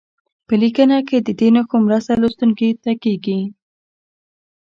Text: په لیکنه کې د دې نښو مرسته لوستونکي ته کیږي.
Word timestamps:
په 0.47 0.53
لیکنه 0.61 0.97
کې 1.07 1.17
د 1.21 1.29
دې 1.39 1.49
نښو 1.55 1.77
مرسته 1.85 2.11
لوستونکي 2.21 2.69
ته 2.83 2.91
کیږي. 3.03 3.39